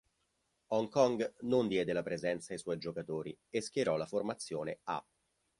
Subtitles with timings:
[0.71, 5.05] Hong Kong non diede la presenza ai suoi giocatori e schierò la formazione "A".